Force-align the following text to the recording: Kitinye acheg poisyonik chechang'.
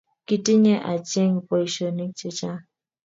Kitinye 0.27 0.75
acheg 0.91 1.33
poisyonik 1.47 2.11
chechang'. 2.19 2.63